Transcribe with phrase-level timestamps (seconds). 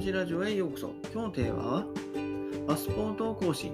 [0.00, 0.94] じラジオへようこそ。
[1.12, 1.84] 今日のテーマは、
[2.66, 3.70] パスポートを更新。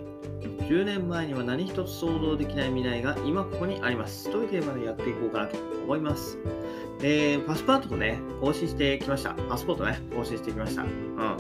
[0.69, 4.29] 10年前には何一つ想像できない未来が今ここにあります。
[4.33, 6.37] というテーマでやっていこうかなと思います。
[7.01, 9.35] えー、パスポートをね、更新してきました。
[9.35, 10.83] パスポートね、更新してきました。
[10.83, 11.37] うん。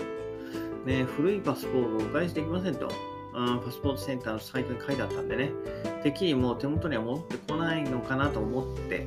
[0.86, 2.88] ね、古いパスポートをお返しできませんと。
[3.34, 5.50] うん、パスポートセンターのサイトに書いてあったんでね、
[6.04, 9.04] てっきりもう手元には戻ってこないのかなと思って、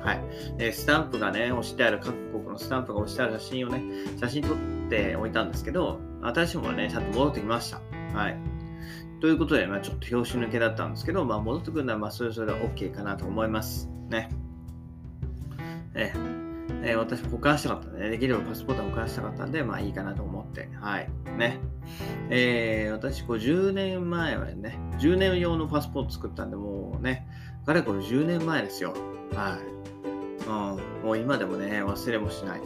[0.00, 0.20] はい。
[0.58, 3.84] えスタンプがね、押してある、各国のスタンプが押してある写真をね、
[4.18, 4.81] 写真撮って
[5.18, 7.80] おいたんですけど、新しいものはね、ちゃんと戻ってきました。
[8.16, 8.36] はい。
[9.20, 13.88] ということで、まあ、ちょっと拍子抜けだったんですけど、まあ、戻ってくるのは、まあ、それぞれ OK かなと思います。
[14.08, 14.28] ね。
[15.94, 16.12] え
[16.84, 21.08] えー私、保管したかったんで、ね、できればパスポートを保管したかったんで、まあいいかなと思って、はい。
[21.38, 21.60] ね。
[22.30, 27.28] えー私、こう10年前はね、10年用のパスポート作ったんで、もうね、
[27.64, 28.94] かれこれ10年前ですよ。
[29.34, 29.72] はい。
[30.44, 32.60] うん、もう今でもね、忘れもしない。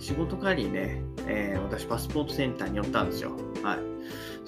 [0.00, 3.32] 仕事帰りにね、えー私、パスポートセンターに寄ったんですよ。
[3.62, 3.78] はい。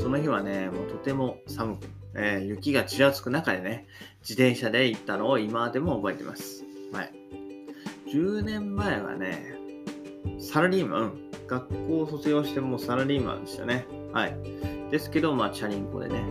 [0.00, 3.86] その日はね、もうとても寒く、えー雪がちらつく中でね、
[4.22, 6.64] 自転車で行ったのを今でも覚えてます。
[6.92, 7.12] はい。
[8.08, 9.54] 10年前はね、
[10.38, 11.12] サラリーマン、
[11.46, 13.86] 学校を卒業してもサラリーマンでしたね。
[14.12, 14.36] はい。
[14.90, 16.22] ですけど、まあ、チャリンコでね、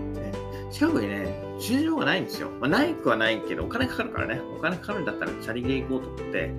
[0.71, 2.49] 近くにね、駐車場がないんですよ。
[2.59, 6.51] まあ、ないくはないけど、お金かかるからね、お金かかるんだったらチャリで行こうと思って、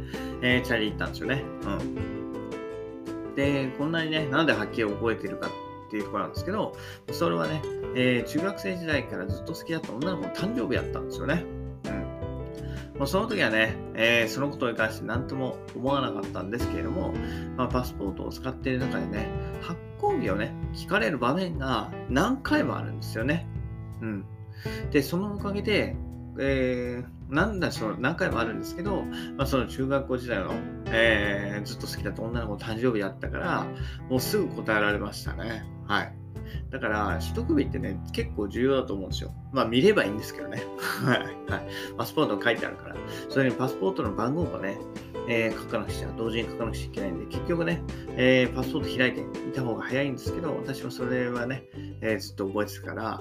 [0.42, 1.44] えーチャリ行ったんですよね。
[1.64, 2.41] うん。
[3.34, 6.76] で、こんなにね、なんで発見を覚えてるかっていうところなんですけど、
[7.10, 7.62] それはね、
[7.94, 11.44] えー中学生時代からずっと好きだった女の子の誕生日やったんですよね。
[11.84, 12.98] うん。
[12.98, 17.12] もうその時はね、えーそのことに関して何とも思わなかったんですけれども、
[17.56, 19.28] まあ、パスポートを使っている中でね、
[19.60, 23.46] 発行日をね、聞かれる場面が何回もあるんですよね。
[24.00, 24.24] うん。
[24.90, 25.96] で、そのおかげで、
[26.38, 29.04] えーなんだその何回もあるんですけど、
[29.36, 30.52] まあ、その中学校時代の、
[30.86, 33.66] えーずっと好きだった女の子の誕生日だったから、
[34.10, 35.64] もうすぐ答えられましたね。
[35.86, 36.14] はい。
[36.70, 39.32] だから、取得日ってね、結構重要だと思うんですよ。
[39.52, 40.62] まあ、見ればいいんですけどね。
[41.04, 41.18] はい。
[41.18, 41.66] はい。
[41.96, 42.96] パスポートに書いてあるから。
[43.28, 44.78] それにパスポートの番号もね、
[45.28, 47.82] えー書かなくちゃ、同時に書かなくちゃいけないんで、結局ね、
[48.16, 51.64] えーパスポート開いていた方が早いんですけど、私はそれはね、
[52.00, 53.20] えーずっと覚えてたから、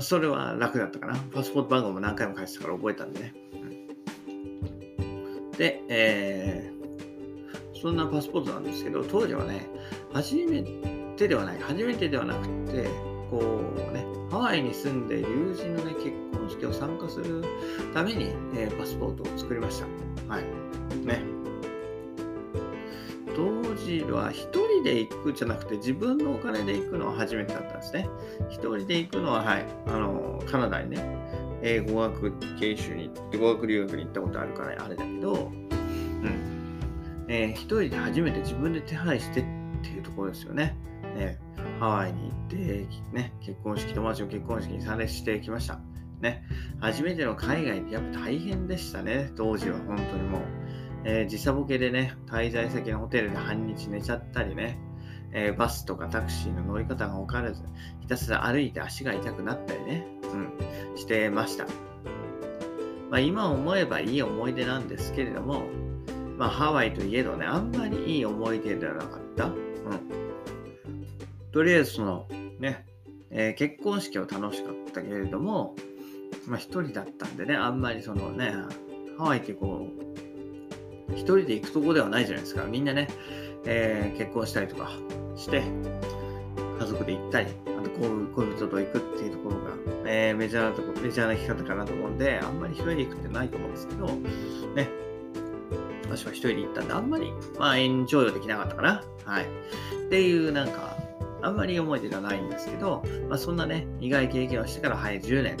[0.00, 1.16] それは楽だったかな。
[1.34, 3.34] パスポート番号も何回も書いてたから覚えたんでね。
[5.56, 6.76] で、えー
[7.80, 9.68] そんなパスポートなんですけど、当時はね、
[10.12, 10.62] 初め
[11.16, 12.88] てではない、初めてではなくて、
[13.30, 17.44] こうね、ハワイに住んで友人のね、結婚式を参加する
[17.92, 19.86] ために、えーパスポートを作りました。
[20.32, 20.44] はい。
[21.06, 21.35] ね。
[23.86, 28.08] 時は一人で行くじゃなくて自分のお金で行くのは初めてだったんですね。
[28.48, 30.98] 一人で行くのは、はい、あの、カナダにね、
[31.62, 36.78] えー語学研修に行って、語学留学に行ったことあるからあれだけど、うん。
[37.28, 39.44] えー一人で初めて自分で手配してっ
[39.82, 40.76] ていうところですよね。
[41.16, 41.38] ね
[41.78, 45.78] ハワイに行って、ね、結婚式、友達の結婚式に参列してきました。
[46.20, 46.42] ね、
[46.80, 50.55] 初めての海外ってやっぱ大変でしたね、当時は本当にもう。
[51.08, 54.76] えー時差ボケでね、滞在先のホテルで半日寝ちゃったりね、
[55.32, 57.62] えーバスとかタクシーの乗り方が分からず、
[58.00, 61.66] ひたすら歩いて足が痛くなったりね、うん、してました。
[63.08, 65.62] まあ、今思えばいい思い出なんですけれども、
[66.36, 69.46] まあ、ハワイといえどね、あんまりいい思い出ではなかった。
[69.46, 69.54] うん。
[71.52, 72.26] とりあえず、その、
[72.58, 72.84] ね、
[73.30, 75.76] えー結婚式は楽しかったけれども、
[76.48, 78.52] まあ、一人だったんでね、あんまりそのね、
[79.18, 80.25] ハワイってこう、
[81.12, 82.64] 一人で行くとこではないじゃないですか。
[82.64, 83.08] みんなね、
[83.64, 84.90] えー結婚したりとか
[85.36, 85.62] して、
[86.78, 89.72] 家族で行ったり、あと恋人と行くっていうところが、
[90.06, 94.88] えーメジャーなとこ、メジャーな生き方かなと思うんで、あんまり一人で行くってないと思うんですけど、ね、
[96.08, 99.02] 私は一人で行ったんで、あんまり、まあ、エンジョイできなかったかな。
[99.24, 99.44] はい。
[99.44, 100.96] っていう、なんか、
[101.42, 105.56] あんまり思い出がないんですけど、まあ、そんなね、苦い経験をしてから、はい、10年、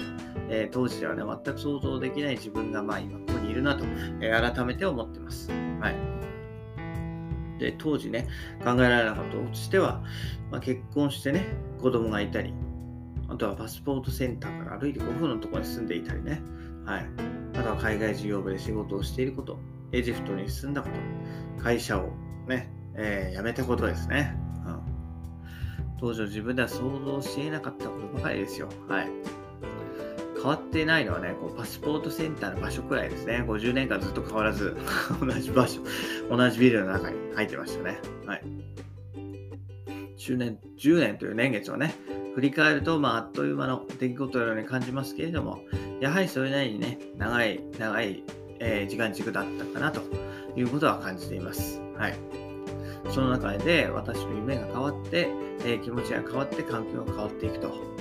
[0.48, 3.18] えー当時ではね、全く想像できない自分が、まあ、今
[3.56, 3.84] るなと、
[4.20, 5.50] えー改めて思ってます。
[5.80, 7.58] はい。
[7.58, 8.28] で、当時ね、
[8.64, 10.02] 考えられなかったとしては、
[10.50, 11.44] まあ、結婚してね、
[11.80, 12.52] 子供がいたり、
[13.28, 16.42] あとはパスポートセンターから歩いて5分のところに住んでいたりね、
[16.84, 17.06] はい。
[17.58, 19.58] あとは海外事業部で仕事をしていること、
[19.92, 20.88] エジプトに住んだこ
[21.56, 22.10] と、会社を
[22.46, 24.36] ね、えー辞めたことですね。
[25.98, 28.68] 当時の自分では想像し得なかったことばかりですよ。
[28.88, 29.08] はい。
[30.46, 33.42] 変わってないのはね、こうパスポートセンターの場所くらいですね。
[33.44, 34.76] 50年間ずっと変わらず、
[35.20, 35.80] 同じ場所、
[36.30, 37.98] 同じビルの中に入ってましたね。
[38.26, 38.42] はい。
[40.16, 41.96] 10年、10年という年月をね、
[42.36, 45.58] 振り返ると、まあ、あっという間の出来事のように感じますけれども、
[46.00, 48.22] やはりそれなりにね、長い、長い、
[48.60, 50.00] えー時間軸だったかなと
[50.54, 51.82] いうことは感じています。
[51.98, 52.14] はい。
[53.10, 55.28] その中で私の夢が変わって、
[55.64, 57.96] えー、気持ちが変わって環境が変わっていくと。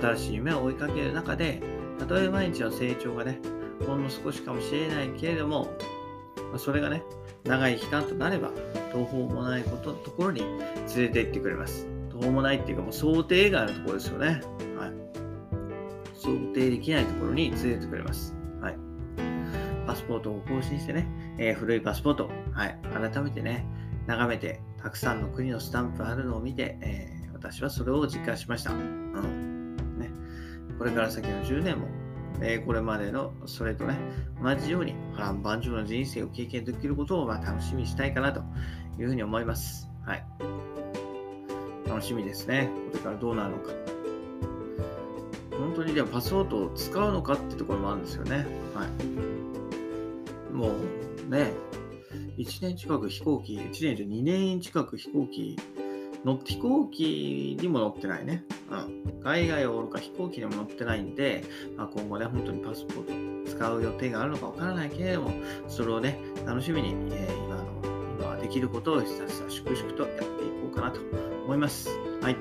[0.00, 1.62] 新しい夢を追いかける中で、
[1.98, 3.40] たとえ毎日の成長がね、
[3.86, 5.68] ほんの少しかもしれないけれども、
[6.52, 7.02] まそれがね、
[7.44, 8.50] 長い期間となれば、
[8.92, 10.58] 途方もないことところに連
[10.96, 11.86] れて行ってくれます。
[12.10, 14.40] 途方もないっていうか、もう想定外のところですよね。
[14.76, 14.92] はい。
[16.14, 18.34] 想定できないところに連れてってくれます。
[18.60, 18.76] はい。
[19.86, 21.06] パスポートを更新してね、
[21.38, 22.78] えー、古いパスポート、はい。
[22.92, 23.66] 改めてね、
[24.06, 28.72] 眺めて、たくさんの国のスタンプあるのを見て、えー、私はそれを実感しました。
[28.72, 29.37] うん。
[30.78, 31.88] これから先の10年も
[32.40, 33.98] えー、これまでのそれとね、
[34.42, 38.42] 同じように波乱万丈な人生を経験できることをまあ楽しみにしたいかなと
[38.98, 39.88] いうふうに思います。
[40.04, 40.24] はい。
[41.88, 42.70] 楽しみですね。
[42.92, 43.72] これからどうなるのか。
[45.58, 48.46] 本当にでもパスワードを使うのかってところもあるんですよね。
[48.74, 50.54] はい。
[50.54, 50.70] も
[51.26, 51.52] うね、
[52.36, 55.56] 1年近く飛行機、1年じゃ2年近く飛行機
[56.24, 58.44] 乗って飛行機にも乗ってないね。
[58.70, 59.22] うん。
[59.22, 61.44] 海外をおるか飛行機にも乗ってないんで、
[61.76, 65.32] まあ、今後ね、本当にパスポート使う予定があるのかわからないけれども、
[65.68, 67.64] それをね、楽しみに、えー、今の、
[68.18, 71.00] 今はできることをひたすら粛々とやっていこうかなと
[71.44, 71.88] 思います。
[72.20, 72.36] はい。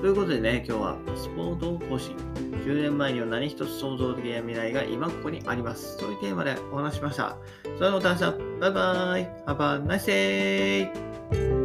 [0.00, 2.16] ということでね、今日はパスポート更新。
[2.64, 5.96] 10年前には何一つ想像的な未来が今ここにあります。
[5.98, 7.36] そういうテーマでお話しました。
[7.64, 10.90] それではまた明日、バイバーイ !Have a
[11.38, 11.59] nice!